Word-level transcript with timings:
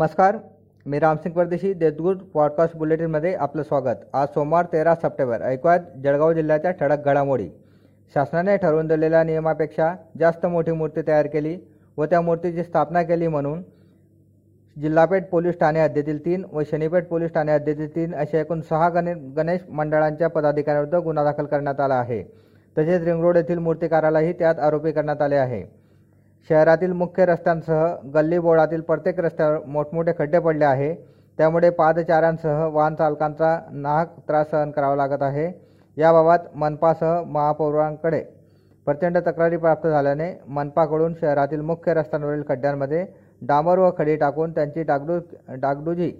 नमस्कार 0.00 0.36
मी 0.86 0.98
रामसिंग 0.98 1.34
परदेशी 1.34 1.72
देशगुड 1.72 2.18
पॉडकास्ट 2.34 2.76
बुलेटिनमध्ये 2.76 3.34
आपलं 3.34 3.62
स्वागत. 3.62 3.96
आज 4.12 4.28
सोमवार 4.28 4.64
तेरा 4.72 4.94
सप्टेंबर 4.94 5.42
ऐकूयात 5.42 5.80
जळगाव 6.04 6.32
जिल्ह्याच्या 6.32 6.70
ठळक 6.70 7.04
घडामोडी. 7.04 7.50
शासनाने 8.14 8.56
ठरवून 8.56 8.86
दिलेल्या 8.86 9.22
नियमापेक्षा 9.24 9.94
जास्त 10.20 10.46
मोठी 10.46 10.72
मूर्ती 10.72 11.00
तयार 11.06 11.26
केली 11.26 11.58
व 11.96 12.04
त्या 12.04 12.20
मूर्तीची 12.20 12.62
स्थापना 12.64 13.02
केली 13.02 13.28
म्हणून 13.28 13.62
जिल्हापेठ 14.80 15.28
पोलीस 15.28 15.58
ठाणे 15.60 15.80
हद्दीतील 15.80 16.24
तीन 16.24 16.44
व 16.52 16.62
शनीपेठ 16.70 17.06
पोलीस 17.06 17.32
ठाणे 17.32 17.52
हद्दीतील 17.52 17.94
तीन 17.96 18.14
अशा 18.14 18.38
एकूण 18.38 18.60
सहा 18.60 18.88
गणे 18.88 19.14
गणेश 19.14 19.60
मंडळांच्या 19.70 20.28
पदाधिकाऱ्यांविरुद्ध 20.28 21.04
गुन्हा 21.04 21.24
दाखल 21.24 21.46
करण्यात 21.46 21.80
आला 21.80 21.94
आहे. 21.94 22.22
तसेच 22.78 23.04
रिंगरोड 23.04 23.36
येथील 23.36 23.58
मूर्तिकारालाही 23.58 24.32
त्यात 24.32 24.54
आरोपी 24.58 24.92
करण्यात 24.92 25.22
आले 25.22 25.36
आहे. 25.36 25.79
शहरातील 26.48 26.92
मुख्य 26.92 27.24
रस्त्यांसह 27.26 27.84
गल्लीबोळातील 28.14 28.80
प्रत्येक 28.80 29.20
रस्त्यावर 29.20 29.64
मोठमोठे 29.66 30.12
खड्डे 30.18 30.38
पडले 30.38 30.64
आहे. 30.64 30.94
त्यामुळे 31.38 31.70
पादचाऱ्यांसह 31.70 32.64
वाहन 32.66 32.94
चालकांचा 32.94 33.58
नाहक 33.72 34.18
त्रास 34.28 34.50
सहन 34.50 34.70
करावा 34.70 34.96
लागत 34.96 35.22
आहे. 35.22 35.50
याबाबत 35.96 36.56
मनपासह 36.56 37.22
महापौरांकडे 37.26 38.22
प्रचंड 38.86 39.18
तक्रारी 39.26 39.56
प्राप्त 39.56 39.86
झाल्याने 39.88 40.32
मनपाकडून 40.48 41.14
शहरातील 41.20 41.60
मुख्य 41.60 41.94
रस्त्यांवरील 41.94 42.42
खड्ड्यांमध्ये 42.48 43.04
डांबर 43.42 43.78
व 43.78 43.90
खडी 43.98 44.16
टाकून 44.16 44.52
त्यांची 44.52 44.82
डागडू 44.82 45.18
डागडुजी 45.60 46.10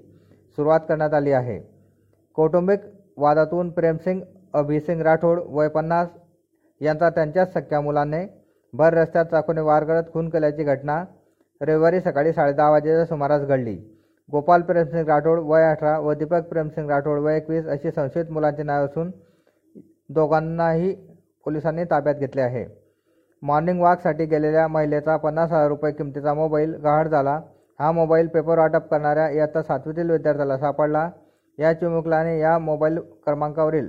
सुरुवात 0.59 0.81
करण्यात 0.89 1.15
आली 1.15 1.33
आहे. 1.33 1.59
कौटुंबिक 2.37 2.81
वादातून 3.17 3.71
प्रेमसिंग 3.71 4.21
अभिसिंग 4.55 5.01
राठोड 5.01 5.41
वय 5.47 5.69
पन्नास 5.69 6.09
यांचा 6.81 7.11
त्यांच्याच 7.11 7.53
सख्या 7.53 7.81
मुलाने 7.81 8.25
भर 8.75 8.95
रस्त्यात 8.95 9.25
चाकूने 9.25 9.61
वार 9.61 9.85
करत 9.85 10.13
खून 10.13 10.29
केल्याची 10.31 10.65
घटना 10.65 11.03
रविवारी 11.61 12.01
सकाळी 12.01 12.33
साडेदहा 12.33 12.71
वाजेच्या 12.71 13.05
सुमारास 13.07 13.43
घडली. 13.43 13.75
गोपाल 14.29 14.63
प्रेमसिंग 14.63 15.09
राठोड 15.09 15.39
वय 15.45 15.65
अठरा 15.71 15.99
व 15.99 16.13
दीपक 16.15 16.49
प्रेमसिंग 16.49 16.91
राठोड 16.91 17.19
वय 17.19 17.37
एकवीस 17.37 17.67
अशी 17.67 17.91
संशयित 17.91 18.31
मुलांची 18.31 18.63
नाव 18.63 18.85
असून 18.85 19.11
दोघांनाही 20.11 20.93
पोलिसांनी 21.47 21.85
ताब्यात 21.85 22.15
घेतले 22.15 22.43
आहे. 22.43 22.65
मॉर्निंग 23.43 23.81
वॉकसाठी 23.81 24.25
गेलेल्या 24.27 24.67
महिलेचा 24.69 25.17
पन्नास 25.17 25.51
हजार 25.53 25.69
रुपये 25.69 25.93
किमतीचा 25.93 26.35
मोबाईल 26.35 26.75
गहाळ 26.75 27.09
झाला. 27.09 27.41
हा 27.81 27.91
मोबाईल 27.93 28.27
पेपर 28.29 28.59
वाटप 28.59 28.89
करणाऱ्या 28.91 29.29
इयत्ता 29.31 29.63
सातवीतील 29.63 30.11
विद्यार्थ्याला 30.11 30.59
सापडला. 30.59 31.09
या 31.59 31.73
चिमुकल्याने 31.73 32.39
या 32.41 32.59
मोबाईल 32.59 32.99
क्रमांकावरील 33.25 33.89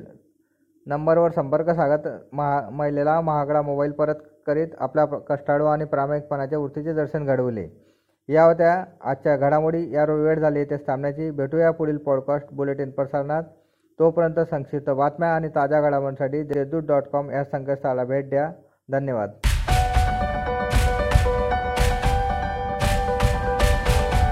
नंबरवर 0.86 1.32
संपर्क 1.32 1.70
साधत 1.70 2.08
महा 2.34 2.70
महिलेला 2.70 3.22
महागडा 3.22 3.62
मोबाईल 3.62 3.92
परत 3.92 4.16
करीत 4.48 4.68
आपला 4.80 5.06
कष्टाळू 5.06 5.66
आणि 5.66 5.86
प्रामाणिकपणाच्या 5.86 6.60
वृत्तीचे 6.60 6.94
दर्शन 6.94 7.26
घडवले. 7.26 7.68
या 8.30 8.44
होत्या 8.44 8.86
आजच्या 9.02 9.38
घडामोडी. 9.38 9.92
या 9.92 10.04
वेळ 10.04 10.40
झाली 10.40 10.60
येथे 10.60 10.78
थांबण्याची 10.78 11.32
भेटूया 11.32 11.72
पुढील 11.72 11.98
पॉडकास्ट 11.98 12.54
बुलेटिन 12.54 12.90
प्रसारणात. 12.90 13.44
तोपर्यंत 14.00 14.40
संक्षिप्त 14.40 14.90
बातम्या 14.90 15.30
आणि 15.30 15.48
ताज्या 15.48 15.82
घडामोडींसाठी 15.82 16.44
देशदूत 16.44 16.84
डॉट 16.84 17.04
कॉम 17.04 17.32
या 17.32 17.44
संकेतस्थळाला 17.44 18.04
भेट 18.04 18.30
द्या. 18.30 18.52
धन्यवाद. 18.92 19.30